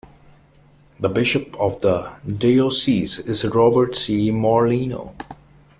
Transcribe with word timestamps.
The 0.99 1.09
bishop 1.09 1.55
of 1.59 1.81
the 1.81 2.11
diocese 2.27 3.19
is 3.19 3.45
Robert 3.45 3.95
C. 3.95 4.31
Morlino. 4.31 5.13